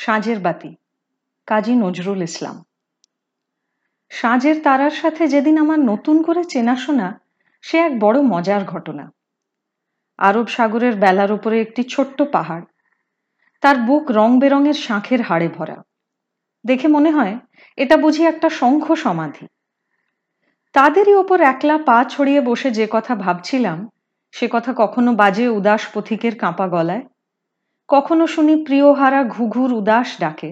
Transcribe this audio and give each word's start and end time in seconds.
সাঁঝের 0.00 0.38
বাতি। 0.38 0.76
কাজী 1.46 1.74
নজরুল 1.74 2.22
ইসলাম। 2.22 2.64
সাঁঝের 4.08 4.60
তারার 4.62 4.90
সাথে 4.90 5.28
যেদিন 5.28 5.58
আমার 5.58 5.78
নতুন 5.78 6.22
করে 6.22 6.44
চেনাশোনা, 6.44 7.20
সে 7.62 7.78
এক 7.78 8.00
বড় 8.00 8.22
মজার 8.22 8.64
ঘটনা। 8.64 9.12
আরব 10.18 10.46
সাগরের 10.46 10.96
বেলার 10.96 11.32
উপরে 11.32 11.60
একটি 11.60 11.82
ছোট্ট 11.82 12.22
পাহাড়। 12.22 12.64
তার 13.60 13.76
বুক 13.76 14.10
রং 14.10 14.40
বেরঙের 14.40 14.74
শাঁখের 14.74 15.22
হাড়ে 15.22 15.48
ভরা। 15.48 15.76
দেখে 16.66 16.88
মনে 16.88 17.10
হয়, 17.10 17.38
এটা 17.76 17.96
বুঝি 17.96 18.24
একটা 18.26 18.50
শঙ্খ 18.50 18.94
সমাধি। 18.94 19.46
তাদেরই 20.72 21.14
ওপর 21.14 21.40
একলা 21.40 21.78
পা 21.78 22.04
ছড়িয়ে 22.04 22.40
বসে 22.40 22.70
যে 22.70 22.86
কথা 22.90 23.14
ভাবছিলাম, 23.14 23.88
সে 24.32 24.48
কথা 24.52 24.74
কখনো 24.76 25.14
বাজে 25.14 25.48
উদাস 25.48 25.88
পথিকের 25.94 26.38
কাঁপা 26.38 26.68
গলায় 26.68 27.02
কখনো 27.90 28.26
শুনি 28.26 28.54
প্রিয়হারা 28.64 29.20
ঘুঘুর 29.24 29.70
উদাস 29.72 30.08
ডাকে, 30.20 30.50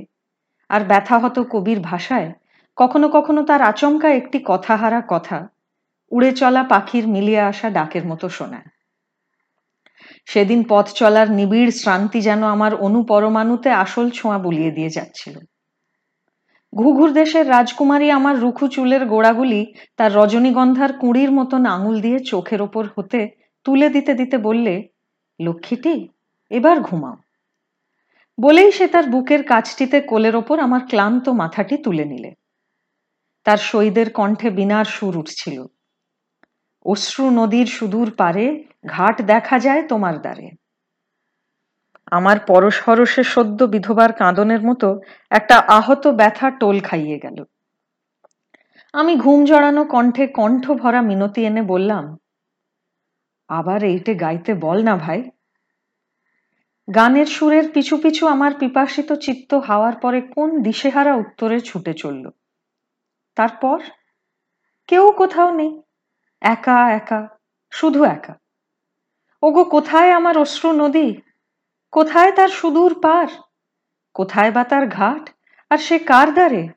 আর 0.71 0.81
ব্যথাহত 0.85 1.37
কবির 1.53 1.81
ভাষায় 1.81 2.29
কখনো 2.77 3.07
কখনো 3.09 3.41
তার 3.45 3.63
আচমকা 3.63 4.09
একটি 4.11 4.39
কথাহারা 4.45 5.01
কথা 5.09 5.39
উড়ে 6.13 6.31
চলা 6.33 6.63
পাখির 6.63 7.05
মিলিয়ে 7.09 7.41
আসা 7.41 7.69
ডাকের 7.71 8.05
মতো 8.07 8.27
শোনায়। 8.29 8.69
সেদিন 10.27 10.61
পথ 10.69 10.87
চলার 10.93 11.29
নিবিড় 11.31 11.71
শ্রান্তি 11.71 12.21
যেন 12.21 12.43
আমার 12.43 12.73
অনুপরমাণুতে 12.87 13.71
আসল 13.85 14.07
ছোঁয়া 14.11 14.39
বলিয়ে 14.39 14.71
দিয়ে 14.71 14.91
যাচ্ছিল। 14.91 15.35
ঘুঘুর 16.73 17.11
দেশের 17.13 17.45
রাজকুমারী 17.49 18.09
আমার 18.11 18.37
রুখু 18.39 18.67
চুলের 18.69 19.03
গোড়াগুলি 19.07 19.61
তার 19.97 20.11
রজনীগন্ধার 20.15 20.93
কুঁড়ির 20.93 21.31
মতন 21.33 21.63
আঙুল 21.67 21.97
দিয়ে 22.01 22.19
চোখের 22.25 22.61
ওপর 22.63 22.85
হতে 22.97 23.21
তুলে 23.67 23.89
দিতে 23.89 24.13
দিতে 24.15 24.37
বললে, 24.39 24.75
লক্ষ্মীটি, 25.41 25.95
এবার 26.51 26.77
ঘুমাও। 26.81 27.17
বলেই 28.39 28.71
সে 28.73 28.87
তার 28.89 29.07
বুকের 29.11 29.43
কাছটিতে 29.45 29.99
কোলের 30.01 30.37
ওপর 30.37 30.57
আমার 30.61 30.83
ক্লান্ত 30.89 31.27
মাথাটি 31.29 31.77
তুলে 31.77 32.05
নিলে। 32.05 32.31
তার 33.47 33.61
সৈদের 33.71 34.09
কণ্ঠে 34.11 34.49
বিনার 34.51 34.87
সুর 34.97 35.15
উঠছিল। 35.17 35.57
অশ্রু 36.85 37.31
নদীর 37.31 37.67
সুদূর 37.67 38.09
পারে 38.17 38.45
ঘাট 38.87 39.17
দেখা 39.23 39.57
যায় 39.59 39.83
তোমার 39.89 40.17
দ্বারে। 40.21 40.49
আমার 42.13 42.39
পরশহরসে 42.41 43.23
সদ্য 43.25 43.61
বিধবার 43.65 44.11
কাঁদনের 44.13 44.63
মতো 44.67 44.89
একটা 45.31 45.57
আহত 45.79 46.05
ব্যথা 46.21 46.51
টোল 46.51 46.77
খাইয়ে 46.81 47.19
গেল। 47.19 47.39
আমি 48.95 49.13
ঘুম 49.17 49.39
জড়ানো 49.45 49.83
কণ্ঠে 49.85 50.25
কণ্ঠ 50.27 50.65
ভরা 50.71 51.01
মিনতি 51.03 51.41
এনে 51.45 51.63
বললাম, 51.63 52.05
আবার 53.51 53.81
এইটে 53.85 54.13
গাইতে 54.15 54.53
বল 54.55 54.79
না 54.85 54.95
ভাই 54.97 55.21
গানের 56.95 57.27
সুরের 57.27 57.73
পিছু 57.73 57.97
পিছু 57.97 58.27
আমার 58.27 58.55
পিপাসিত 58.55 59.13
চিত্ত 59.13 59.55
হাওয়ার 59.55 59.97
পরে 59.97 60.21
কোন 60.21 60.63
দিশেহারা 60.63 61.15
উত্তরে 61.15 61.61
ছুটে 61.61 61.95
চলল? 61.95 62.31
তারপর? 63.35 63.83
কেউ 64.87 65.13
কোথাও 65.13 65.55
নেই। 65.55 65.83
একা 66.41 66.91
একা, 66.91 67.29
শুধু 67.71 68.05
একা। 68.05 68.35
ওগো, 69.43 69.65
কোথায় 69.65 70.11
আমার 70.11 70.39
অশ্রু 70.39 70.73
নদী? 70.73 71.17
কোথায় 71.91 72.33
তার 72.33 72.49
সুদূর 72.49 73.01
পার? 73.01 73.27
কোথায় 74.15 74.51
বা 74.51 74.65
তার 74.65 74.89
ঘাট? 74.89 75.31
আর 75.71 75.79
সে 75.79 75.99
কার 75.99 76.35
দ্বারে? 76.35 76.69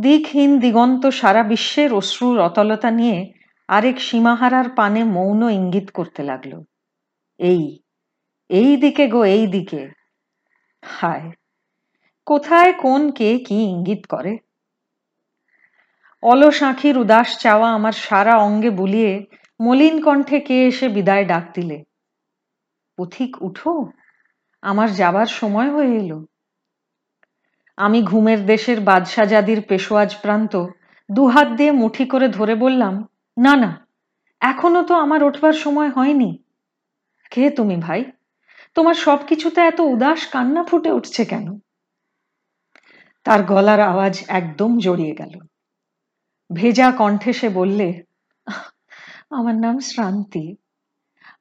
দিকহীন 0.00 0.58
দিগন্ত 0.58 1.06
সারা 1.06 1.42
বিশ্বের 1.42 1.94
অশ্রুর 1.94 2.40
অতলতা 2.40 2.90
নিয়ে 2.90 3.32
আরেক 3.68 4.00
সীমাহারার 4.00 4.68
পানে 4.68 5.04
মৌন 5.04 5.42
ইঙ্গিত 5.42 5.90
করতে 5.90 6.22
লাগল। 6.22 6.62
এই 7.38 7.83
এই 8.50 8.76
দিকে 8.76 9.04
গো, 9.08 9.20
এই 9.24 9.44
দিকে। 9.46 9.82
হায়, 10.82 11.26
কোথায় 12.26 12.72
কোন 12.72 13.02
কে 13.10 13.28
কি 13.38 13.56
ইঙ্গিত 13.64 14.02
করে? 14.06 14.32
অলস 16.22 16.58
আঁখির 16.62 16.96
উদাস 16.98 17.28
চাওয়া 17.38 17.68
আমার 17.72 17.94
সারা 18.06 18.34
অঙ্গে 18.36 18.70
বুলিয়ে 18.70 19.12
মলিন 19.60 19.96
কণ্ঠে 20.02 20.38
কে 20.40 20.56
এসে 20.66 20.86
বিদায় 20.88 21.24
ডাক 21.24 21.44
দিলে? 21.54 21.78
পথিক, 22.98 23.32
উঠো, 23.42 23.74
আমার 24.62 24.88
যাবার 24.92 25.28
সময় 25.40 25.70
হয়ে 25.70 25.92
এলো। 25.96 26.18
আমি 27.78 27.98
ঘুমের 28.02 28.40
দেশের 28.46 28.78
বাদশাজাদির 28.80 29.60
পেশোয়াজ 29.68 30.10
প্রান্ত 30.22 30.52
দুহাত 31.08 31.48
দিয়ে 31.48 31.72
মুঠি 31.72 32.04
করে 32.04 32.28
ধরে 32.28 32.54
বললাম, 32.54 32.94
না 33.36 33.56
না, 33.56 33.70
এখনও 34.40 34.82
তো 34.84 34.94
আমার 34.94 35.20
ওঠবার 35.22 35.56
সময় 35.64 35.90
হয়নি। 35.90 36.30
কে 37.30 37.44
তুমি 37.50 37.76
ভাই? 37.76 38.02
তোমার 38.74 38.94
সবকিছুতে 38.94 39.60
এত 39.60 39.80
উদাস 39.80 40.26
কান্না 40.26 40.64
ফুটে 40.64 40.90
উঠছে 40.90 41.24
কেন? 41.24 41.58
তার 43.24 43.42
গলার 43.42 43.80
আওয়াজ 43.80 44.24
একদম 44.28 44.78
জড়িয়ে 44.78 45.14
গেল। 45.14 45.38
ভেজা 46.54 46.92
কণ্ঠে 46.92 47.32
সে 47.32 47.48
বললে, 47.48 48.02
আমার 49.30 49.54
নাম 49.54 49.78
শ্রান্তি। 49.78 50.56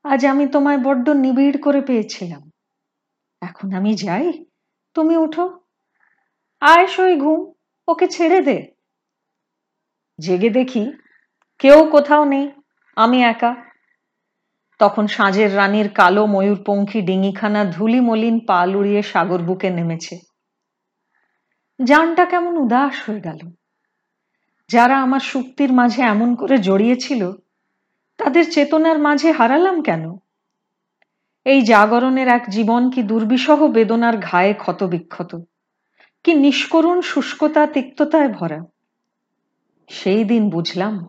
আজ 0.03 0.25
আমি 0.25 0.47
তোমায় 0.47 0.77
বড্ড 0.77 1.09
নিবিড় 1.09 1.57
করে 1.57 1.81
পেয়েছিলাম। 1.81 2.51
এখন 3.41 3.73
আমি 3.73 3.93
যাই। 3.93 4.45
তুমি 4.93 5.17
উঠো। 5.17 5.59
আয় 6.61 6.87
সই 6.87 7.19
ঘুম, 7.19 7.53
ওকে 7.87 8.07
ছেড়ে 8.07 8.41
দে। 8.41 8.67
জেগে 10.19 10.49
দেখি, 10.49 10.91
কেউ 11.59 11.89
কোথাও 11.91 12.25
নেই, 12.25 12.51
আমি 12.95 13.23
একা। 13.23 13.72
তখন 14.83 15.07
সাঁঝের 15.07 15.55
রানীর 15.55 15.89
কালো 15.89 16.25
ময়ূরপঙ্খী 16.25 17.01
ডিঙিখানা 17.01 17.65
ধুলি 17.65 17.99
মলিন 17.99 18.39
পাল 18.39 18.75
উড়িয়ে 18.75 19.01
সাগর 19.01 19.37
বুকে 19.37 19.69
নেমেছে। 19.69 20.19
যানটা 21.83 22.25
কেমন 22.25 22.57
উদাস 22.57 23.09
হয়ে 23.09 23.21
গেল। 23.21 23.51
যারা 24.67 25.01
আমার 25.01 25.19
সুক্তির 25.19 25.73
মাঝে 25.73 26.01
এমন 26.01 26.35
করে 26.35 26.57
জড়িয়েছিল, 26.57 27.31
তাদের 28.17 28.51
চেতনার 28.51 28.99
মাঝে 28.99 29.31
হারালাম 29.31 29.81
কেন? 29.81 30.17
এই 31.45 31.61
জাগরণের 31.61 32.27
এক 32.27 32.49
জীবন 32.49 32.89
কি 32.89 33.03
দুর্বিষহ 33.03 33.67
বেদনার 33.67 34.17
ঘায়ে 34.17 34.53
ক্ষত 34.53 34.83
বিক্ষত 34.83 35.41
কি 36.23 36.33
নিষ্করুণ 36.33 37.01
শুষ্কতা 37.01 37.67
তিক্ততায় 37.67 38.27
ভরা? 38.27 38.59
সেই 39.89 40.23
দিন 40.23 40.49
বুঝলাম 40.49 41.07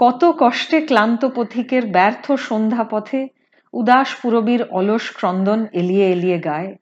কত 0.00 0.32
কষ্টে 0.38 0.86
ক্লান্ত 0.86 1.24
পথিকের 1.24 1.86
ব্যর্থ 1.86 2.32
সন্ধ্যা 2.32 2.84
পথে 2.84 3.28
উদাস 3.72 4.14
পুরবীর 4.14 4.62
অলস 4.70 5.16
ক্রন্দন 5.16 5.66
এলিয়ে 5.72 6.10
এলিয়ে 6.10 6.38
গায়, 6.38 6.76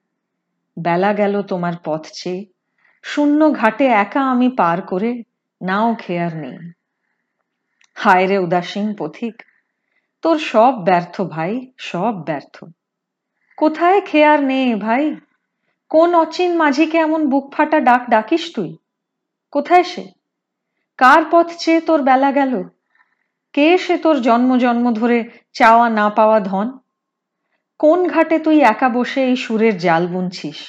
বেলা 0.79 1.13
গেল 1.13 1.41
তোমার 1.41 1.73
পথ 1.83 2.07
চেয়ে, 2.13 2.45
শূন্য 3.03 3.53
ঘাটে 3.53 3.85
একা 3.85 4.21
আমি 4.29 4.49
পার 4.49 4.81
করে 4.81 5.23
নাও 5.61 5.95
খেয়ার 5.99 6.37
নেই। 6.37 6.71
হায় 7.95 8.27
রে 8.27 8.37
উদাসীন 8.37 8.95
পথিক, 8.99 9.43
তোর 10.21 10.37
সব 10.39 10.73
ব্যর্থ 10.85 11.21
ভাই, 11.21 11.71
সব 11.77 12.25
ব্যর্থ। 12.25 12.65
কোথায় 13.57 14.01
খেয়ার 14.01 14.43
নে 14.43 14.75
ভাই? 14.75 15.15
কোন 15.89 16.15
অচিন 16.15 16.55
মাঝিকে 16.55 16.97
এমন 16.97 17.29
বুক 17.29 17.53
ফাটা 17.53 17.79
ডাক 17.79 18.09
ডাকিস 18.09 18.51
তুই? 18.55 18.77
কোথায় 19.51 19.83
সে? 19.83 20.07
কার 20.97 21.21
পথ 21.31 21.47
চেয়ে 21.59 21.81
তোর 21.81 22.01
বেলা 22.01 22.31
গেল? 22.31 22.63
কে 23.53 23.77
সে 23.77 23.97
তোর 23.97 24.21
জন্ম 24.21 24.57
জন্ম 24.57 24.91
ধরে 24.91 25.29
চাওয়া 25.53 25.89
না 25.89 26.09
পাওয়া 26.09 26.39
ধন? 26.39 26.79
কোন 27.79 28.07
ঘাটে 28.07 28.39
তুই 28.39 28.59
একা 28.59 28.89
বসে 28.89 29.23
এই 29.23 29.35
সুরের 29.35 29.77
জাল 29.77 30.07
বুনছিস? 30.07 30.59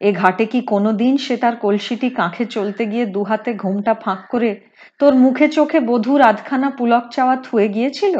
এ 0.00 0.12
ঘাটে 0.12 0.46
কি 0.46 0.60
কোনোদিন 0.60 1.16
সে 1.16 1.36
তার 1.36 1.56
কলসিটি 1.56 2.10
কাঁখে 2.10 2.44
চলতে 2.44 2.86
গিয়ে 2.86 3.06
দুহাতে 3.06 3.54
ঘুমটা 3.54 3.94
ফাঁক 3.94 4.20
করে 4.28 4.60
তোর 4.98 5.14
মুখে 5.14 5.48
চোখে 5.48 5.80
বধুর 5.80 6.20
আধখানা 6.20 6.70
পুলক 6.70 7.04
চাওয়া 7.10 7.36
থুয়ে 7.36 7.68
গিয়েছিল? 7.68 8.16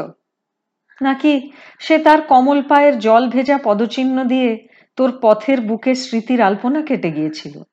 নাকি 1.01 1.51
সে 1.79 1.97
তার 1.97 2.21
কমল 2.21 2.61
পায়ের 2.61 2.99
জল 2.99 3.29
ভেজা 3.29 3.57
পদচিহ্ন 3.57 4.23
দিয়ে 4.23 4.67
তোর 4.95 5.19
পথের 5.21 5.61
বুকে 5.61 5.95
স্মৃতির 5.95 6.41
আলপনা 6.41 6.81
কেটে 6.81 7.11
গিয়েছিল? 7.11 7.63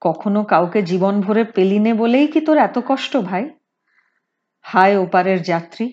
কখনো 0.00 0.44
কাউকে 0.44 0.82
জীবন 0.82 1.20
ভরে 1.20 1.44
পেলিনে 1.44 1.94
বলেই 1.94 2.26
কি 2.26 2.40
তোর 2.40 2.56
এত 2.58 2.78
কষ্ট 2.86 3.16
ভাই? 3.16 3.50
হায় 4.66 4.96
ওপারের 4.98 5.42
যাত্রী, 5.42 5.86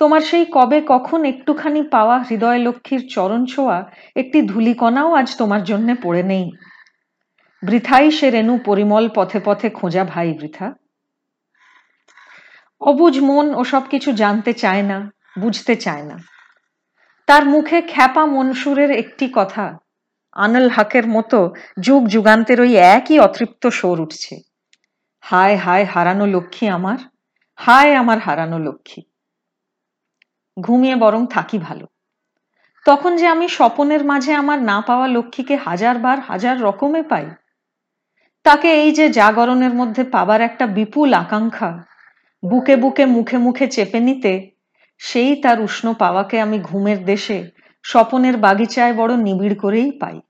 তোমার 0.00 0.20
সেই 0.20 0.44
কবে 0.52 0.78
কখন 0.86 1.20
একটুখানি 1.24 1.80
পাওয়া 1.82 2.16
হৃদয় 2.18 2.58
লক্ষ্মীর 2.58 3.02
চরণ 3.08 3.42
ছোঁয়া, 3.46 3.78
একটি 4.16 4.38
ধুলিকণাও 4.42 5.10
আজ 5.14 5.28
তোমার 5.36 5.62
জন্যে 5.64 5.94
পড়ে 6.02 6.22
নেই। 6.22 6.46
বৃথাই 7.62 8.10
সে 8.10 8.30
রেণু 8.30 8.54
পরিমল 8.64 9.04
পথে 9.14 9.40
পথে 9.44 9.68
খোঁজা 9.70 10.04
ভাই 10.04 10.28
বৃথা। 10.40 10.66
অবুজ 12.80 13.14
মন 13.20 13.46
ওসব 13.54 13.82
কিছু 13.90 14.12
জানতে 14.12 14.52
চায় 14.52 14.82
না, 14.82 14.98
বুঝতে 15.38 15.74
চায় 15.76 16.02
না। 16.02 16.16
তার 17.26 17.44
মুখে 17.44 17.78
খ্যাপা 17.82 18.24
মনসুরের 18.26 18.90
একটি 18.90 19.26
কথা, 19.34 19.78
আনল 20.36 20.68
হাকের 20.68 21.06
মতো 21.08 21.38
যুগ 21.80 22.02
যুগান্তের 22.08 22.58
ওই 22.60 22.72
একই 22.96 23.16
অতৃপ্ত 23.18 23.62
সোর 23.68 23.96
উঠছে। 24.00 24.34
হায় 25.24 25.56
হায় 25.56 25.84
হারানো 25.84 26.26
লক্ষ্মী 26.26 26.66
আমার 26.68 26.98
হায় 27.58 27.94
আমার 27.94 28.18
হারানো 28.18 28.58
লক্ষ্মী। 28.58 29.02
ঘুমিয়ে 30.60 30.96
বরং 30.96 31.26
থাকি 31.26 31.58
ভালো। 31.58 31.86
তখন 32.86 33.16
যে 33.16 33.26
আমি 33.26 33.48
স্বপনের 33.48 34.04
মাঝে 34.04 34.32
আমার 34.34 34.58
না 34.62 34.80
পাওয়া 34.86 35.06
লক্ষ্মীকে 35.06 35.56
হাজার 35.56 35.98
বার 35.98 36.20
হাজার 36.20 36.56
রকমে 36.60 37.02
পাই, 37.02 37.26
তাকে 38.42 38.68
এই 38.82 38.92
যে 38.92 39.08
জাগরণের 39.08 39.74
মধ্যে 39.74 40.04
পাবার 40.04 40.40
একটা 40.40 40.66
বিপুল 40.66 41.14
আকাঙ্ক্ষা, 41.14 41.70
বুকে 42.42 42.76
বুকে 42.76 43.04
মুখে 43.06 43.38
মুখে 43.38 43.66
চেপে 43.66 44.00
নিতে, 44.00 44.50
সেই 44.98 45.36
তার 45.36 45.60
উষ্ণ 45.60 45.94
পাওয়াকে 45.94 46.40
আমি 46.40 46.58
ঘুমের 46.60 47.04
দেশে, 47.04 47.38
স্বপনের 47.82 48.36
বাগিচায় 48.36 48.94
বড় 48.94 49.16
নিবিড় 49.16 49.54
করেই 49.54 49.90
পাই। 49.92 50.20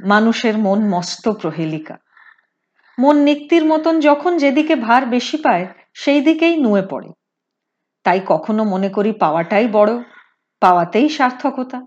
মানুষের 0.00 0.58
মন 0.58 0.80
মস্ত 0.88 1.28
প্রহেলিকা। 1.28 1.96
মন 2.98 3.16
নিক্তির 3.16 3.64
মতন 3.64 4.00
যখন 4.00 4.36
যেদিকে 4.36 4.76
ভার 4.76 5.06
বেশি 5.06 5.36
পায়, 5.36 5.66
সেই 5.94 6.20
দিকেই 6.20 6.56
নুয়ে 6.56 6.86
পড়ে। 6.90 7.12
তাই 8.04 8.20
কখনো 8.26 8.64
মনে 8.64 8.88
করি 8.88 9.12
পাওয়াটাই 9.12 9.68
বড়, 9.68 10.02
পাওয়াতেই 10.60 11.08
সার্থকতা। 11.08 11.86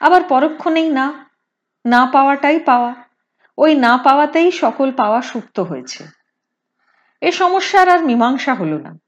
আবার 0.00 0.22
পরক্ষণেই 0.22 0.88
না 0.88 1.26
না 1.86 2.06
পাওয়াটাই 2.12 2.60
পাওয়া, 2.60 2.94
ওই 3.58 3.74
না 3.74 3.98
পাওয়াতেই 3.98 4.50
সকল 4.52 4.92
পাওয়া 4.92 5.22
সুপ্ত 5.22 5.60
হয়েছে। 5.60 6.04
এ 7.20 7.32
সমস্যার 7.32 7.88
আর 7.88 8.04
মীমাংসা 8.04 8.54
হলো 8.54 8.78
না। 8.78 8.98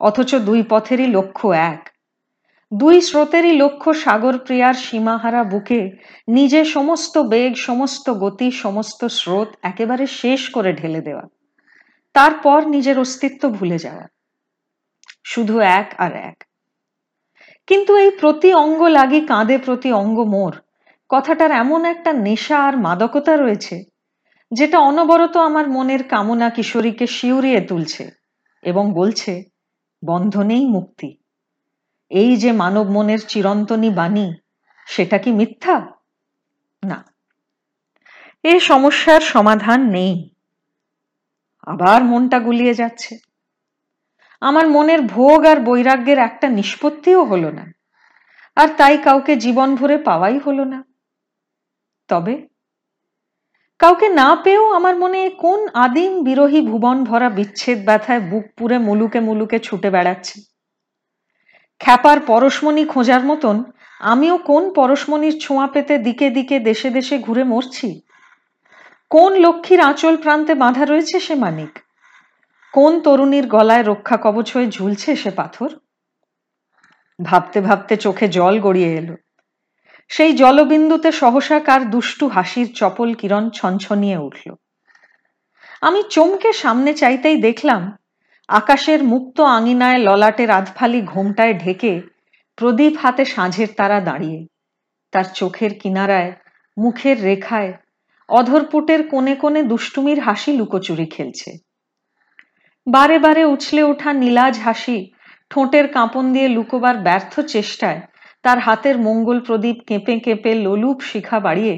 অথচ 0.00 0.34
দুই 0.34 0.62
পথেরই 0.68 1.06
লক্ষ্য 1.06 1.48
এক 1.48 1.90
দুই 2.74 3.00
স্রোতেরই 3.00 3.56
লক্ষ্য 3.56 3.94
সাগর 3.94 4.38
প্রিয়ার 4.38 4.74
সীমাহারা 4.74 5.44
বুকে 5.44 5.90
নিজে 6.28 6.64
সমস্ত 6.64 7.18
বেগ, 7.18 7.56
সমস্ত 7.56 8.10
গতি, 8.10 8.50
সমস্ত 8.50 9.04
স্রোত 9.04 9.48
একেবারে 9.62 10.06
শেষ 10.06 10.50
করে 10.50 10.72
ঢেলে 10.72 11.00
দেওয়া। 11.00 11.22
তারপর 12.14 12.68
নিজের 12.68 12.98
অস্তিত্ব 12.98 13.48
ভুলে 13.48 13.78
যাওয়া। 13.78 14.08
শুধু 15.24 15.58
এক 15.58 15.94
আর 15.98 16.14
এক। 16.14 16.44
কিন্তু 17.66 17.96
এই 17.96 18.10
প্রতি 18.10 18.54
অঙ্গ 18.54 18.82
লাগি 18.82 19.20
কাঁদে 19.20 19.58
প্রতি 19.58 19.92
অঙ্গ 19.92 20.18
মোর। 20.20 20.56
কথাটার 21.08 21.50
এমন 21.50 21.84
একটা 21.84 22.12
নেশা 22.12 22.58
আর 22.58 22.76
মাদকতা 22.76 23.36
রয়েছে, 23.36 23.84
যেটা 24.52 24.78
অনবরত 24.78 25.36
আমার 25.36 25.68
মনের 25.68 26.02
কামনা 26.02 26.50
কিশোরীকে 26.50 27.06
শিউরিয়ে 27.06 27.60
তুলছে 27.60 28.10
এবং 28.62 28.92
বলছে, 28.92 29.44
বন্ধনেই 30.06 30.66
মুক্তি। 30.66 31.19
এই 32.10 32.36
যে 32.36 32.52
মানব 32.52 32.90
মনের 32.90 33.18
চিরন্তনী 33.28 33.90
বাণী, 33.90 34.32
সেটা 34.86 35.18
কি 35.18 35.32
মিথ্যা? 35.32 35.86
না। 36.84 37.04
এ 38.42 38.60
সমস্যার 38.60 39.20
সমাধান 39.20 39.90
নেই। 39.90 40.30
আবার 41.62 42.04
মনটা 42.04 42.38
গুলিয়ে 42.38 42.74
যাচ্ছে। 42.74 43.18
আমার 44.40 44.68
মনের 44.68 45.00
ভোগ 45.02 45.46
আর 45.46 45.60
বৈরাগ্যের 45.60 46.18
একটা 46.18 46.48
নিষ্পত্তিও 46.48 47.24
হলো 47.24 47.50
না। 47.50 47.72
আর 48.56 48.68
তাই 48.76 48.98
কাউকে 48.98 49.36
জীবন 49.36 49.76
ভরে 49.76 49.98
পাওয়াই 49.98 50.38
হলো 50.38 50.64
না। 50.64 50.84
তবে 52.08 52.48
কাউকে 53.78 54.08
না 54.08 54.36
পেয়েও 54.44 54.72
আমার 54.72 54.96
মনে 54.96 55.30
কোন 55.30 55.68
আদিম 55.74 56.24
বিরোহী 56.24 56.66
ভুবন 56.66 57.04
ভরা 57.04 57.30
বিচ্ছেদ 57.30 57.84
ব্যথায় 57.84 58.20
বুক 58.20 58.44
পুরে 58.56 58.78
মুলুকে 58.78 59.20
মুলুকে 59.20 59.58
ছুটে 59.58 59.90
বেড়াচ্ছে। 59.90 60.49
খ্যাপার 61.80 62.20
পরশমণি 62.20 62.84
খোঁজার 62.86 63.24
মতন, 63.24 63.72
আমিও 64.00 64.38
কোন 64.38 64.74
পরশমণির 64.74 65.40
ছোঁয়া 65.40 65.66
পেতে 65.66 65.98
দিকে 65.98 66.30
দিকে 66.30 66.58
দেশে 66.58 66.90
দেশে 66.90 67.18
ঘুরে 67.18 67.44
মরছি? 67.44 68.00
কোন 69.10 69.34
লক্ষ্মীর 69.34 69.80
আঁচল 69.80 70.16
প্রান্তে 70.16 70.54
বাঁধা 70.54 70.84
রয়েছে 70.84 71.20
সে 71.20 71.34
মানিক? 71.34 71.78
কোন 72.72 73.00
তরুণীর 73.00 73.46
গলায় 73.46 73.82
রক্ষা 73.82 74.16
কবচ 74.16 74.52
হয়ে 74.56 74.66
ঝুলছে 74.66 75.16
সে 75.16 75.30
পাথর? 75.30 75.70
ভাবতে 77.24 77.60
ভাবতে 77.60 77.96
চোখে 77.96 78.28
জল 78.28 78.60
গড়িয়ে 78.60 78.96
এলো। 78.96 79.16
সেই 80.08 80.32
জলবিন্দুতে 80.32 81.12
সহসা 81.12 81.60
কার 81.60 81.90
দুষ্টু 81.90 82.28
হাসির 82.28 82.72
চপল 82.74 83.14
কিরণ 83.14 83.50
ছনছনিয়ে 83.50 84.16
উঠল। 84.16 84.54
আমি 85.80 86.02
চমকে 86.10 86.52
সামনে 86.52 86.94
চাইতেই 86.94 87.36
দেখলাম 87.36 87.99
আকাশের 88.50 89.00
মুক্ত 89.02 89.36
আঙিনায় 89.40 89.98
ললাটের 89.98 90.50
আধফালি 90.50 91.00
ঘোমটায় 91.02 91.54
ঢেকে 91.54 91.92
প্রদীপ 92.58 92.94
হাতে 92.98 93.24
সাঁঝের 93.24 93.70
তারা 93.76 93.98
দাঁড়িয়ে। 94.00 94.40
তার 95.12 95.26
চোখের 95.34 95.72
কিনারায়, 95.74 96.30
মুখের 96.76 97.16
রেখায় 97.24 97.72
অধরপুটের 98.28 99.00
কোণে 99.08 99.34
কোণে 99.36 99.60
দুষ্টুমির 99.62 100.18
হাসি 100.20 100.50
লুকোচুরি 100.52 101.06
খেলছে। 101.06 101.50
বারে 102.86 103.16
বারে 103.18 103.42
উছলে 103.44 103.82
ওঠা 103.82 104.10
নীলাজ 104.12 104.54
হাসি 104.58 104.98
ঠোঁটের 105.50 105.86
কাঁপন 105.88 106.24
দিয়ে 106.32 106.48
লুকোবার 106.48 106.96
ব্যর্থ 106.98 107.34
চেষ্টায় 107.40 108.00
তার 108.44 108.58
হাতের 108.58 108.96
মঙ্গল 108.98 109.38
প্রদীপ 109.40 109.76
কেঁপে 109.88 110.14
কেঁপে 110.20 110.52
লোলুপ 110.54 110.98
শিখা 111.00 111.38
বাড়িয়ে 111.40 111.74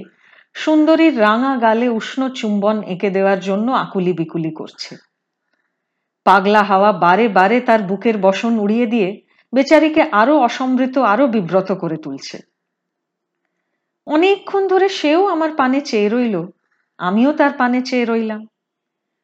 সুন্দরীর 0.54 1.14
রাঙা 1.20 1.52
গালে 1.56 1.88
উষ্ণ 1.88 2.20
চুম্বন 2.28 2.76
এঁকে 2.82 3.08
দেওয়ার 3.10 3.40
জন্য 3.40 3.66
আকুলি 3.74 4.12
বিকুলি 4.12 4.52
করছে। 4.54 4.92
পাগলা 6.24 6.62
হাওয়া 6.62 6.92
বারে 6.92 7.28
বারে 7.28 7.60
তার 7.60 7.82
বুকের 7.82 8.19
বসন 8.19 8.58
উড়িয়ে 8.58 8.86
দিয়ে 8.86 9.22
বেচারিকে 9.52 10.02
আরও 10.02 10.38
অসমৃত, 10.38 10.98
আরও 10.98 11.26
বিব্রত 11.26 11.72
করে 11.72 11.96
তুলছে। 11.96 12.38
অনেকক্ষণ 14.06 14.69
ধরে 14.69 14.88
সেও 14.88 15.26
আমার 15.26 15.50
পানে 15.56 15.80
চেয়ে 15.80 16.08
রইল, 16.08 16.46
আমিও 16.98 17.32
তার 17.32 17.52
পানে 17.52 17.82
চেয়ে 17.82 18.04
রইলাম। 18.04 18.46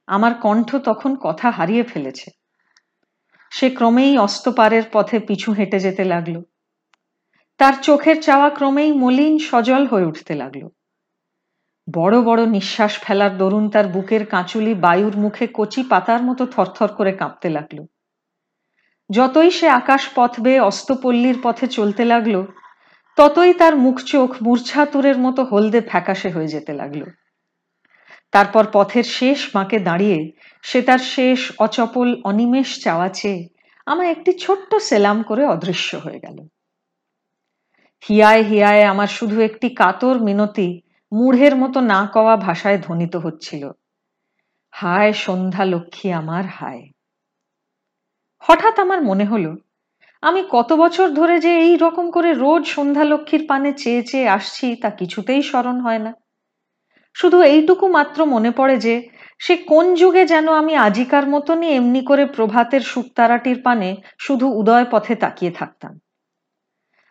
আমার 0.06 0.34
কণ্ঠ 0.34 0.76
তখন 0.76 1.16
কথা 1.16 1.50
হারিয়ে 1.50 1.82
ফেলেছে। 1.82 2.30
সে 3.50 3.70
ক্রমেই 3.70 4.18
অস্তপারের 4.18 4.82
পথে 4.92 5.18
পিছু 5.18 5.52
হেঁটে 5.52 5.78
যেতে 5.80 6.04
লাগল। 6.04 6.42
তার 7.58 7.72
চোখের 7.82 8.22
চাওয়া 8.22 8.50
ক্রমেই 8.50 8.92
মলিন, 8.92 9.38
সজল 9.38 9.86
হয়ে 9.86 10.04
উঠতে 10.04 10.34
লাগল। 10.34 10.68
বড় 11.92 12.22
বড় 12.22 12.46
নিঃশ্বাস 12.46 12.98
ফেলার 12.98 13.38
দরুন 13.38 13.70
তার 13.70 13.86
বুকের 13.88 14.26
কাঁচুলি 14.26 14.74
বায়ুর 14.74 15.16
মুখে 15.16 15.48
কচি 15.54 15.82
পাতার 15.82 16.22
মতো 16.22 16.46
থরথর 16.46 16.88
করে 16.88 17.12
কাঁপতে 17.12 17.48
লাগল। 17.48 17.86
যতই 19.10 19.50
সে 19.50 19.68
আকাশ 19.68 20.08
পথ 20.14 20.40
বেয়ে 20.40 20.60
অস্তপল্লীর 20.60 21.38
পথে 21.42 21.66
চলতে 21.68 22.04
লাগল, 22.04 22.46
ততই 23.16 23.54
তার 23.54 23.76
মুখ 23.76 24.00
চোখ 24.00 24.36
মূর্ছাতুরের 24.42 25.18
মতো 25.18 25.44
হলদে 25.44 25.80
ফ্যাকাশে 25.80 26.30
হয়ে 26.30 26.46
যেতে 26.46 26.72
লাগল। 26.72 27.04
তারপর 28.32 28.66
পথের 28.72 29.04
শেষ 29.04 29.50
মাকে 29.54 29.78
দাঁড়িয়ে 29.78 30.32
সে 30.62 30.82
তার 30.82 30.98
শেষ 30.98 31.52
অচপল 31.58 32.22
অনিমেষ 32.24 32.82
চাওয়া 32.84 33.08
চেয়ে 33.08 33.48
আমায় 33.86 34.10
একটি 34.10 34.32
ছোট্ট 34.32 34.74
সেলাম 34.74 35.22
করে 35.22 35.44
অদৃশ্য 35.44 35.96
হয়ে 35.96 36.18
গেল। 36.18 36.38
হিয়ায় 38.08 38.42
হিয়ায় 38.42 38.84
আমার 38.84 39.06
শুধু 39.06 39.40
একটি 39.40 39.68
কাতর 39.68 40.18
মিনতি 40.18 40.82
মূঢ়ের 41.12 41.56
মতো 41.56 41.80
না 41.80 42.06
কওয়া 42.06 42.36
ভাষায় 42.36 42.78
ধ্বনিত 42.78 43.16
হচ্ছিল। 43.16 43.72
হায় 44.72 45.12
সন্ধ্যা 45.12 45.64
লক্ষ্মী 45.64 46.12
আমার 46.12 46.46
হায়। 46.46 46.82
হঠাৎ 48.40 48.78
আমার 48.78 49.02
মনে 49.02 49.24
হলো, 49.24 49.56
আমি 50.22 50.44
কত 50.50 50.72
বছর 50.72 51.08
ধরে 51.08 51.40
যে 51.40 51.58
এই 51.58 51.76
রকম 51.76 52.10
করে 52.10 52.32
রোজ 52.32 52.66
সন্ধ্যা 52.66 53.04
লক্ষ্মীর 53.04 53.46
পানে 53.46 53.72
চেয়ে 53.72 54.02
চেয়ে 54.02 54.28
আসছি 54.28 54.76
তা 54.76 54.90
কিছুতেই 54.90 55.42
স্মরণ 55.42 55.80
হয় 55.80 55.98
না। 55.98 56.12
শুধু 57.14 57.42
এইটুকু 57.42 57.86
মাত্র 57.88 58.26
মনে 58.26 58.50
পড়ে 58.50 58.76
যে, 58.76 59.08
সে 59.38 59.56
কোন 59.56 59.94
যুগে 59.94 60.26
যেন 60.26 60.48
আমি 60.52 60.76
আজিকার 60.76 61.28
মতনই 61.28 61.68
এমনি 61.68 62.04
করে 62.04 62.26
প্রভাতের 62.26 62.80
শুকতারাটির 62.80 63.62
পানে 63.62 63.96
শুধু 64.18 64.48
উদয় 64.48 64.84
পথে 64.90 65.14
তাকিয়ে 65.14 65.52
থাকতাম। 65.52 65.98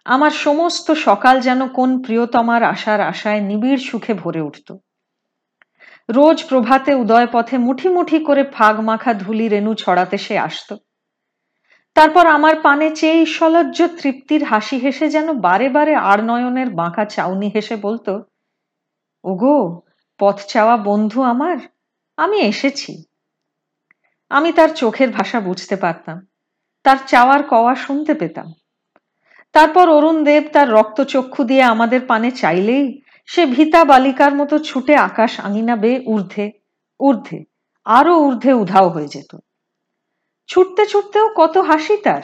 আমার 0.07 0.31
সমস্ত 0.31 0.91
সকাল 0.91 1.39
যেন 1.39 1.67
কোন 1.67 2.01
প্রিয়তমার 2.01 2.63
আশার 2.63 3.01
আশায় 3.01 3.41
নিবিড় 3.41 3.77
সুখে 3.77 4.13
ভরে 4.13 4.41
উঠত। 4.41 4.77
রোজ 6.09 6.43
প্রভাতে 6.49 6.93
উদয় 6.93 7.27
পথে 7.31 7.57
মুঠি 7.57 7.89
মুঠি 7.89 8.19
করে 8.19 8.43
ফাগ 8.43 8.79
মাখা 8.79 9.13
ধুলি 9.13 9.47
রেণু 9.47 9.73
ছড়াতে 9.73 10.17
সে 10.17 10.39
আসত। 10.39 10.75
তারপর 11.95 12.27
আমার 12.27 12.55
পানে 12.61 12.95
চেয়ে 12.95 13.25
সলজ্জ 13.25 13.83
তৃপ্তির 14.01 14.43
হাসি 14.43 14.77
হেসে 14.77 15.09
যেন 15.09 15.39
বারে 15.39 15.69
বারে 15.69 15.95
আর 15.95 16.23
নয়নের 16.23 16.69
বাঁকা 16.69 17.05
চাউনি 17.05 17.49
হেসে 17.55 17.75
বলতো, 17.75 18.23
ওগো, 19.23 19.81
পথ 20.19 20.37
চাওয়া 20.47 20.77
বন্ধু 20.77 21.21
আমার, 21.21 21.57
আমি 22.17 22.37
এসেছি। 22.37 23.03
আমি 24.29 24.51
তার 24.51 24.69
চোখের 24.69 25.09
ভাষা 25.11 25.39
বুঝতে 25.39 25.75
পারতাম, 25.75 26.27
তার 26.83 26.97
চাওয়ার 27.07 27.43
কওয়া 27.43 27.75
শুনতে 27.75 28.13
পেতাম। 28.13 28.53
তারপর 29.57 29.85
অরুণ 29.89 30.17
দেব 30.23 30.43
তার 30.55 30.67
রক্তচক্ষু 30.69 31.41
দিয়ে 31.43 31.63
আমাদের 31.63 32.01
পানে 32.05 32.29
চাইলেই 32.31 32.85
সে 33.29 33.45
ভিতা 33.45 33.81
বালিকার 33.85 34.33
মতো 34.35 34.55
ছুটে 34.59 34.93
আকাশ 35.09 35.31
আঙিনা 35.39 35.75
বেয়ে 35.75 35.99
ঊর্ধ্বে 36.07 36.45
ঊর্ধ্বে, 36.99 37.39
আরও 37.85 38.13
ঊর্ধ্বে 38.25 38.53
উধাও 38.53 38.87
হয়ে 38.89 39.07
যেত। 39.07 39.31
ছুটতে 40.49 40.83
ছুটতেও 40.85 41.27
কত 41.35 41.57
হাসি 41.57 41.95
তার। 41.97 42.23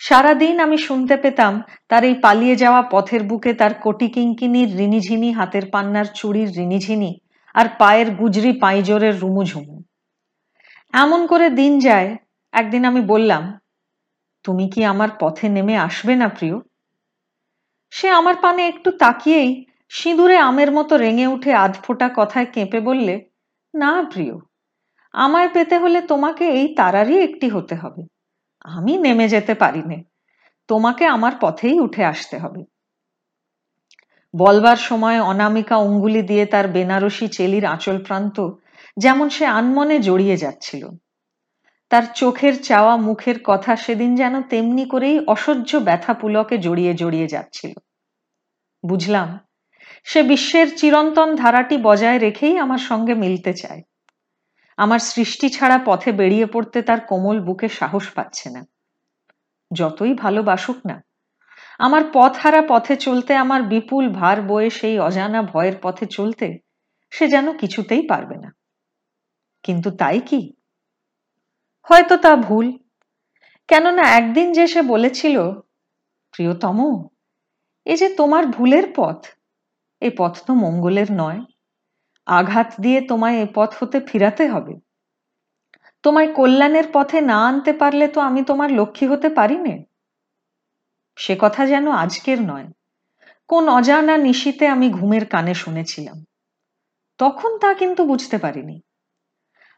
সারাদিন 0.00 0.56
আমি 0.60 0.78
শুনতে 0.78 1.14
পেতাম 1.16 1.52
তার 1.88 2.02
এই 2.04 2.14
পালিয়ে 2.14 2.56
যাওয়া 2.56 2.82
পথের 2.82 3.22
বুকে 3.22 3.52
তার 3.54 3.72
কোটি 3.74 4.08
কিঙ্কিনির 4.08 4.70
রিনিঝিনি, 4.76 5.28
হাতের 5.32 5.64
পান্নার 5.72 6.08
চুড়ির 6.14 6.50
রিনিঝিনি 6.58 7.10
আর 7.54 7.66
পায়ের 7.80 8.08
গুজরি 8.10 8.52
পাইজোরের 8.52 9.14
রুমুঝুমু। 9.20 9.76
এমন 10.94 11.20
করে 11.26 11.46
দিন 11.50 11.72
যায়, 11.78 12.08
একদিন 12.54 12.84
আমি 12.84 13.00
বললাম 13.14 13.42
তুমি 14.44 14.64
কি 14.68 14.80
আমার 14.84 15.10
পথে 15.20 15.46
নেমে 15.48 15.74
আসবে 15.78 16.14
না 16.16 16.28
প্রিয়? 16.28 16.56
সে 17.92 18.08
আমার 18.10 18.36
পানে 18.36 18.62
একটু 18.68 18.90
তাকিয়েই 18.98 19.50
সিঁদুরে 19.92 20.36
আমের 20.40 20.70
মতো 20.72 20.94
রেঙে 20.96 21.26
উঠে 21.26 21.52
আধ 21.64 21.74
ফোটা 21.84 22.08
কথায় 22.16 22.48
কেঁপে 22.54 22.80
বললে, 22.80 23.14
না 23.74 23.90
প্রিয়, 24.12 24.34
আমায় 25.14 25.50
পেতে 25.54 25.76
হলে 25.78 25.98
তোমাকে 26.02 26.44
এই 26.60 26.66
তারারই 26.76 27.16
একটি 27.22 27.46
হতে 27.50 27.74
হবে। 27.74 28.02
আমি 28.68 28.92
নেমে 28.98 29.26
যেতে 29.28 29.54
পারি 29.54 29.82
নে 29.90 29.98
তোমাকে 30.68 31.04
আমার 31.06 31.34
পথেই 31.40 31.76
উঠে 31.80 32.02
আসতে 32.04 32.36
হবে। 32.38 32.62
বলবার 34.34 34.78
সময় 34.88 35.18
অনামিকা 35.22 35.76
অঙ্গুলি 35.78 36.22
দিয়ে 36.22 36.44
তার 36.46 36.66
বেনারসি 36.68 37.26
চেলির 37.28 37.64
আঁচল 37.66 37.98
প্রান্ত 37.98 38.36
যেমন 38.96 39.26
সে 39.28 39.44
আনমনে 39.58 39.96
জড়িয়ে 40.00 40.36
যাচ্ছিল। 40.36 40.82
তার 41.92 42.04
চোখের 42.14 42.62
চাওয়া 42.62 42.96
মুখের 42.96 43.42
কথা 43.44 43.76
সেদিন 43.76 44.14
যেন 44.14 44.42
তেমনি 44.42 44.84
করেই 44.88 45.26
অসহ্য 45.26 45.76
ব্যথা 45.76 46.14
পুলকে 46.14 46.58
জড়িয়ে 46.58 46.94
জড়িয়ে 46.94 47.26
যাচ্ছিল। 47.26 47.72
বুঝলাম, 48.84 49.38
সে 50.04 50.22
বিশ্বের 50.22 50.76
চিরন্তন 50.76 51.36
ধারাটি 51.36 51.76
বজায় 51.76 52.18
রেখেই 52.18 52.58
আমার 52.58 52.78
সঙ্গে 52.78 53.14
মিলতে 53.14 53.52
চায়। 53.52 53.82
আমার 54.76 54.98
সৃষ্টি 54.98 55.48
ছাড়া 55.48 55.78
পথে 55.84 56.12
বেরিয়ে 56.12 56.46
পড়তে 56.46 56.82
তার 56.82 57.00
কোমল 57.00 57.40
বুকে 57.40 57.68
সাহস 57.68 58.08
পাচ্ছে 58.10 58.50
না। 58.50 58.62
যতই 59.72 60.14
ভালোবাসুক 60.14 60.76
না, 60.86 61.02
আমার 61.78 62.02
পথ 62.12 62.36
হারা 62.36 62.62
পথে 62.68 62.96
চলতে, 62.96 63.34
আমার 63.34 63.62
বিপুল 63.62 64.08
ভার 64.08 64.42
বয়ে 64.42 64.70
সেই 64.70 64.98
অজানা 64.98 65.42
ভয়ের 65.42 65.76
পথে 65.82 66.06
চলতে 66.06 66.58
সে 67.10 67.28
যেন 67.28 67.56
কিছুতেই 67.56 68.02
পারবে 68.02 68.36
না। 68.36 68.50
কিন্তু 69.64 69.90
তাই 69.90 70.20
কি? 70.20 70.40
হয়তো 71.82 72.16
তা 72.16 72.36
ভুল। 72.36 72.78
কেননা 73.68 74.02
একদিন 74.02 74.52
যে 74.52 74.66
সে 74.66 74.82
বলেছিল, 74.82 75.50
প্রিয়তম, 76.34 76.78
এ 77.86 77.96
যে 77.96 78.08
তোমার 78.14 78.46
ভুলের 78.46 78.84
পথ, 78.96 79.26
এ 80.00 80.10
পথ 80.16 80.38
তো 80.46 80.54
মঙ্গলের 80.54 81.06
নয়। 81.12 81.40
আঘাত 82.26 82.74
দিয়ে 82.80 83.00
তোমায় 83.00 83.36
এ 83.38 83.46
পথ 83.54 83.70
হতে 83.80 84.00
ফিরাতে 84.00 84.48
হবে। 84.48 84.74
তোমায় 86.02 86.32
কল্যাণের 86.32 86.84
পথে 86.92 87.20
না 87.20 87.46
আনতে 87.46 87.72
পারলে 87.72 88.08
তো 88.08 88.20
আমি 88.20 88.44
তোমার 88.44 88.72
লক্ষ্মী 88.72 89.08
হতে 89.08 89.28
পারি 89.28 89.56
নে 89.58 89.84
সে 91.16 91.36
কথা 91.40 91.66
যেন 91.66 91.90
আজকের 91.90 92.42
নয়। 92.42 92.66
কোন 93.48 93.68
অজানা 93.68 94.16
নিশিতে 94.16 94.66
আমি 94.66 94.90
ঘুমের 94.90 95.26
কানে 95.26 95.54
শুনেছিলাম। 95.54 96.24
তখন 97.18 97.58
তা 97.58 97.74
কিন্তু 97.74 98.04
বুঝতে 98.04 98.38
পারিনি। 98.38 98.80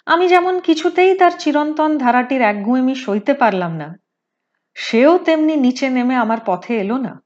আমি 0.07 0.29
যেমন 0.29 0.61
কিছুতেই 0.61 1.19
তার 1.19 1.31
চিরন্তন 1.39 1.99
ধারাটির 1.99 2.41
একগুঁয়েমি 2.43 2.95
সইতে 2.95 3.35
পারলাম 3.35 3.77
না, 3.77 3.99
সেও 4.75 5.19
তেমনি 5.19 5.57
নিচে 5.57 5.91
নেমে 5.91 6.15
আমার 6.15 6.39
পথে 6.47 6.79
এলো 6.81 6.99
না। 6.99 7.21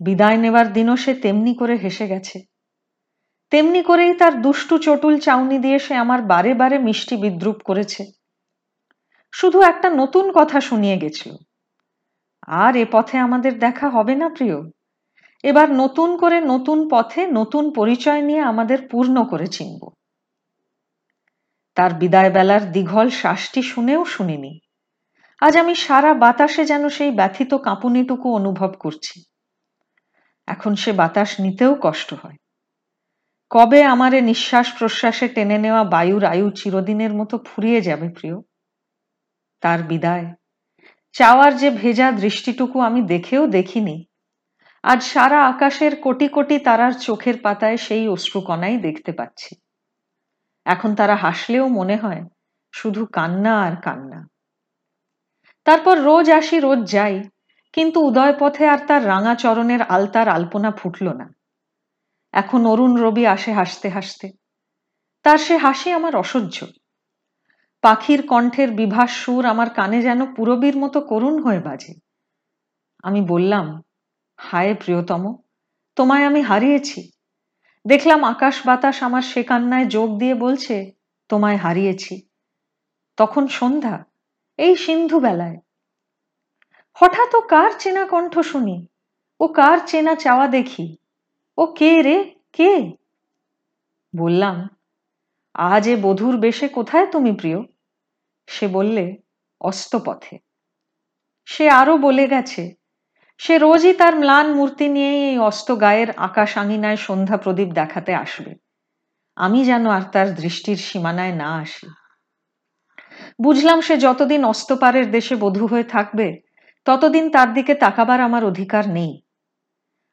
বিদায় 0.00 0.36
নেবার 0.36 0.72
দিনও 0.72 0.96
সে 0.96 1.14
তেমনি 1.14 1.54
করে 1.54 1.76
হেসে 1.76 2.06
গেছে। 2.06 2.38
তেমনি 3.50 3.82
করেই 3.82 4.14
তার 4.14 4.42
দুষ্টু 4.42 4.78
চটুল 4.78 5.18
চাউনি 5.18 5.58
দিয়ে 5.58 5.78
সে 5.78 5.94
আমার 5.94 6.22
বারে 6.22 6.54
বারে 6.54 6.78
মিষ্টি 6.78 7.16
বিদ্রুপ 7.16 7.62
করেছে। 7.62 8.04
শুধু 9.32 9.60
একটা 9.62 9.90
নতুন 9.90 10.32
কথা 10.32 10.60
শুনিয়ে 10.60 10.96
গেছিল। 10.96 11.36
আর 12.48 12.76
এ 12.76 12.86
পথে 12.92 13.18
আমাদের 13.18 13.58
দেখা 13.58 13.88
হবে 13.88 14.14
না 14.14 14.28
প্রিয়। 14.28 14.58
এবার 15.44 15.70
নতুন 15.70 16.16
করে 16.16 16.40
নতুন 16.40 16.88
পথে 16.88 17.26
নতুন 17.26 17.70
পরিচয় 17.70 18.22
নিয়ে 18.22 18.40
আমাদের 18.40 18.88
পূর্ণ 18.88 19.24
করে 19.24 19.46
চিনব। 19.46 19.95
তার 21.76 21.94
বিদায় 21.94 22.30
বেলার 22.30 22.72
দীঘল 22.72 23.10
শ্বাসটি 23.10 23.62
শুনেও 23.62 24.04
শুনিনি। 24.04 24.60
আজ 25.40 25.56
আমি 25.56 25.74
সারা 25.74 26.14
বাতাসে 26.14 26.64
যেন 26.64 26.88
সেই 26.88 27.10
ব্যথিত 27.10 27.54
কাঁপুনিটুকু 27.54 28.34
অনুভব 28.34 28.74
করছি। 28.80 29.24
এখন 30.46 30.74
সে 30.74 30.92
বাতাস 30.92 31.40
নিতেও 31.40 31.76
কষ্ট 31.80 32.14
হয়। 32.14 32.36
কবে 33.50 33.82
আমারে 33.84 34.20
নিঃশ্বাস 34.20 34.72
প্রশ্বাসে 34.78 35.28
টেনে 35.28 35.58
নেওয়া 35.58 35.84
বায়ুর 35.84 36.24
আয়ু 36.24 36.50
চিরদিনের 36.50 37.14
মতো 37.14 37.38
ফুরিয়ে 37.38 37.80
যাবে 37.80 38.08
প্রিয়? 38.08 38.36
তার 39.60 39.82
বিদায়। 39.82 40.26
চাওয়ার 41.12 41.56
যে 41.56 41.70
ভেজা 41.70 42.12
দৃষ্টিটুকু 42.12 42.80
আমি 42.80 43.02
দেখেও 43.02 43.46
দেখিনি। 43.46 44.04
আজ 44.82 45.02
সারা 45.02 45.46
আকাশের 45.46 45.96
কোটি 45.96 46.28
কোটি 46.28 46.58
তারার 46.58 46.92
চোখের 46.92 47.34
পাতায় 47.42 47.76
সেই 47.76 48.08
অশ্রুকণাই 48.08 48.76
দেখতে 48.76 49.12
পাচ্ছি। 49.12 49.65
এখন 50.66 50.94
তারা 50.94 51.16
হাসলেও 51.16 51.68
মনে 51.68 51.96
হয় 51.96 52.22
শুধু 52.72 53.06
কান্না 53.06 53.62
আর 53.62 53.76
কান্না। 53.76 54.28
তারপর 55.64 56.00
রোজ 56.00 56.30
আসি, 56.30 56.60
রোজ 56.60 56.90
যাই, 56.90 57.22
কিন্তু 57.72 58.00
উদয় 58.00 58.34
পথে 58.38 58.68
আর 58.68 58.78
তার 58.86 59.06
রাঙা 59.06 59.34
চরণের 59.34 59.82
আলতার 59.82 60.28
আলপনা 60.28 60.70
ফুটল 60.70 61.12
না। 61.12 61.26
এখন 62.32 62.66
অরুণ 62.66 62.96
রবি 62.96 63.26
আসে 63.26 63.52
হাসতে 63.52 63.88
হাসতে। 63.88 64.32
তার 65.22 65.38
সে 65.38 65.56
হাসি 65.56 65.92
আমার 65.92 66.16
অসহ্য। 66.16 66.66
পাখির 67.82 68.26
কণ্ঠের 68.26 68.70
বিভাস 68.70 69.10
সুর 69.10 69.44
আমার 69.44 69.70
কানে 69.70 70.02
যেন 70.02 70.34
পুরবীর 70.34 70.76
মতো 70.76 71.00
করুণ 71.00 71.42
হয়ে 71.42 71.60
বাজে। 71.60 71.94
আমি 73.02 73.20
বললাম, 73.20 73.82
হায় 74.40 74.74
প্রিয়তম, 74.74 75.36
তোমায় 75.96 76.24
আমি 76.24 76.40
হারিয়েছি 76.40 77.00
দেখলাম 77.86 78.24
আকাশ 78.24 78.66
বাতাস 78.66 79.02
আমার 79.02 79.22
সে 79.22 79.42
কান্নায় 79.42 79.86
যোগ 79.86 80.18
দিয়ে 80.18 80.34
বলছে, 80.34 80.92
তোমায় 81.28 81.56
হারিয়েছি। 81.56 82.28
তখন 83.16 83.46
সন্ধ্যা, 83.46 84.04
এই 84.58 84.76
সিন্ধু 84.76 85.20
বেলায়। 85.20 85.56
হঠাৎ 86.94 87.34
ও 87.34 87.40
কার 87.40 87.70
চেনা 87.78 88.06
কণ্ঠ 88.06 88.38
শুনি? 88.38 88.86
ও 89.40 89.48
কার 89.48 89.78
চেনা 89.86 90.14
চাওয়া 90.14 90.46
দেখি? 90.48 90.96
ও 91.58 91.66
কে 91.66 92.02
রে? 92.02 92.34
কে? 92.52 92.92
বললাম, 94.16 94.68
আজ 95.54 95.88
এ 95.88 95.96
বধুর 96.02 96.36
বেশে 96.36 96.68
কোথায় 96.68 97.06
তুমি 97.06 97.32
প্রিয়? 97.32 97.58
সে 98.46 98.68
বললে 98.68 99.16
অস্তপথে 99.60 100.38
সে 101.44 101.70
আরও 101.70 101.96
বলে 101.96 102.28
গেছে 102.28 102.74
সে 103.38 103.58
রোজই 103.58 103.92
তার 103.92 104.18
ম্লান 104.18 104.54
মূর্তি 104.54 104.88
নিয়ে 104.88 105.30
এই 105.30 105.38
অস্ত 105.38 105.80
গায়ের 105.80 106.10
আকাশ 106.10 106.58
আঙিনায় 106.58 106.96
সন্ধ্যা 106.96 107.36
প্রদীপ 107.36 107.72
দেখাতে 107.72 108.14
আসবে। 108.14 108.52
আমি 109.36 109.64
যেন 109.64 109.86
আর 109.86 110.02
তার 110.02 110.34
দৃষ্টির 110.34 110.76
সীমানায় 110.76 111.32
না 111.32 111.56
আসি। 111.56 111.86
বুঝলাম 113.40 113.80
সে 113.80 113.96
যতদিন 113.96 114.44
অস্তপারের 114.44 115.10
দেশে 115.10 115.36
বধূ 115.36 115.66
হয়ে 115.66 115.82
থাকবে, 115.82 116.40
ততদিন 116.84 117.30
তার 117.30 117.54
দিকে 117.54 117.74
তাকাবার 117.74 118.20
আমার 118.20 118.44
অধিকার 118.44 118.88
নেই। 118.88 119.20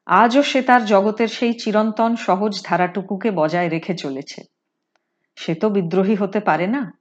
আজও 0.06 0.44
সে 0.44 0.62
তার 0.62 0.86
জগতের 0.86 1.28
সেই 1.28 1.54
চিরন্তন 1.54 2.16
সহজ 2.16 2.64
ধারাটুকুকে 2.64 3.32
বজায় 3.32 3.70
রেখে 3.70 3.94
চলেছে। 3.94 4.42
সে 5.36 5.56
তো 5.56 5.70
বিদ্রোহী 5.70 6.16
হতে 6.16 6.40
পারে 6.40 6.68
না। 6.68 6.92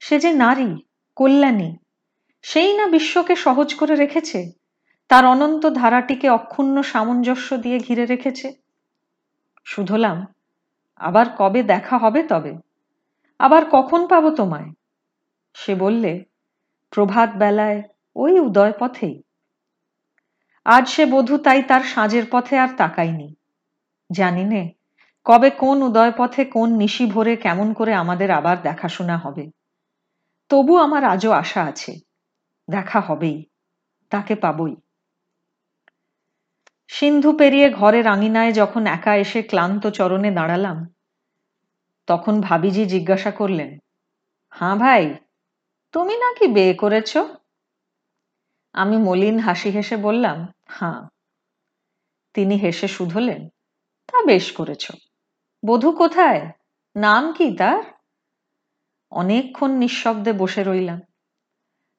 সে 0.00 0.18
যে 0.18 0.32
নারী, 0.32 0.76
কল্যাণী, 1.16 1.76
সেই 2.42 2.76
না 2.76 2.86
বিশ্বকে 2.86 3.36
সহজ 3.36 3.74
করে 3.74 3.96
রেখেছে? 3.96 4.61
তার 5.12 5.26
অনন্ত 5.26 5.66
ধারাটিকে 5.66 6.30
অক্ষুণ্ণ 6.30 6.82
সামঞ্জস্য 6.82 7.56
দিয়ে 7.56 7.78
ঘিরে 7.78 8.06
রেখেছে। 8.06 8.52
শুধলাম, 9.64 10.26
আবার 10.96 11.26
কবে 11.38 11.62
দেখা 11.62 11.98
হবে 11.98 12.22
তবে? 12.22 12.58
আবার 13.38 13.64
কখন 13.70 14.06
পাবো 14.06 14.30
তোমায়? 14.30 14.72
সে 15.54 15.74
বললে, 15.74 16.24
প্রভাত 16.90 17.30
বেলায় 17.36 17.82
ওই 18.16 18.40
উদয় 18.40 18.72
পথেই। 18.78 19.22
আজ 20.64 20.88
সে 20.88 21.06
বধূ 21.06 21.38
তাই 21.38 21.62
তার 21.62 21.80
সাজের 21.80 22.22
পথে 22.30 22.58
আর 22.58 22.68
তাকায়নি। 22.76 23.34
জানি 24.12 24.44
নে, 24.44 24.72
কবে 25.24 25.50
কোন 25.50 25.82
উদয় 25.82 26.12
পথে 26.16 26.44
কোন 26.44 26.74
নিশি 26.74 27.06
ভরে 27.06 27.36
কেমন 27.36 27.72
করে 27.72 27.94
আমাদের 27.94 28.30
আবার 28.30 28.62
দেখাশোনা 28.62 29.16
হবে। 29.16 29.50
তবু 30.48 30.76
আমার 30.76 31.04
আজও 31.04 31.30
আশা 31.30 31.64
আছে, 31.64 31.96
দেখা 32.70 33.00
হবেই, 33.00 33.46
তাকে 34.10 34.34
পাবই। 34.34 34.76
সিন্ধু 36.92 37.36
পেরিয়ে 37.36 37.70
ঘরের 37.70 38.06
আঙিনায় 38.06 38.52
যখন 38.52 38.86
একা 38.86 39.16
এসে 39.16 39.42
ক্লান্ত 39.42 39.86
চরণে 39.86 40.30
দাঁড়ালাম, 40.30 40.94
তখন 42.06 42.40
ভাবিজি 42.40 42.84
জিজ্ঞাসা 42.84 43.30
করলেন, 43.30 43.78
হাঁ 44.50 44.76
ভাই, 44.76 45.14
তুমি 45.92 46.16
নাকি 46.16 46.46
বিয়ে 46.46 46.74
করেছ? 46.74 47.16
আমি 48.72 48.96
মলিন 48.96 49.38
হাসি 49.38 49.70
হেসে 49.70 49.96
বললাম, 49.96 50.48
হাঁ। 50.66 51.08
তিনি 52.34 52.54
হেসে 52.56 52.88
শুধলেন, 52.88 53.48
তা 54.06 54.26
বেশ 54.26 54.52
করেছ। 54.52 54.90
বধূ 55.66 55.92
কোথায়? 55.92 56.50
নাম 56.96 57.32
কি 57.32 57.56
তার? 57.56 57.82
অনেকক্ষণ 59.10 59.70
নিঃশব্দে 59.70 60.32
বসে 60.32 60.62
রইলাম। 60.62 61.00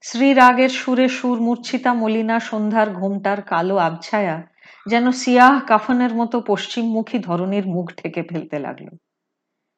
শ্রীরাগের 0.02 0.70
সুরে 0.70 1.08
সুর 1.08 1.42
মূর্ছিতা 1.42 1.94
মলিনা 1.94 2.40
সন্ধ্যার 2.40 2.94
ঘুমটার 2.94 3.42
কালো 3.42 3.78
আবছায়া 3.78 4.53
যেন 4.86 5.12
সিয়াহ 5.12 5.66
কাফনের 5.66 6.14
মতো 6.16 6.42
পশ্চিমমুখী 6.42 7.20
ধরনের 7.20 7.68
মুখ 7.68 7.94
ঠেকে 7.98 8.24
ফেলতে 8.24 8.60
লাগল। 8.60 8.88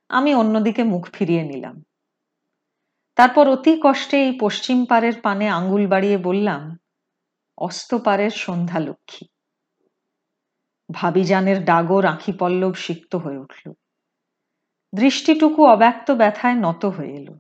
আমি 0.10 0.36
অন্যদিকে 0.36 0.84
মুখ 0.84 1.10
ফিরিয়ে 1.14 1.44
নিলাম। 1.44 1.84
তারপর 3.16 3.48
অতি 3.48 3.82
কষ্টে 3.84 4.24
এই 4.24 4.38
পশ্চিম 4.42 4.86
পারের 4.86 5.22
পানে 5.22 5.50
আঙ্গুল 5.50 5.88
বাড়িয়ে 5.88 6.18
বললাম 6.18 6.78
অস্তপারের 7.58 8.30
সন্ধ্যা 8.30 8.80
লক্ষ্মী। 8.80 9.28
ভাবিজানের 10.94 11.66
ডাগর 11.66 12.06
আঁখি 12.06 12.32
পল্লব 12.32 12.74
সিক্ত 12.74 13.16
হয়ে 13.16 13.38
উঠল। 13.38 13.74
দৃষ্টিটুকু 14.94 15.66
অব্যক্ত 15.66 16.12
ব্যথায় 16.12 16.54
নত 16.54 16.86
হয়ে 16.86 17.14
এলো। 17.14 17.40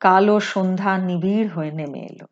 কালো 0.00 0.40
সন্ধ্যা 0.40 0.98
নিবিড় 0.98 1.48
হয়ে 1.48 1.72
নেমে 1.72 1.98
এলো। 1.98 2.26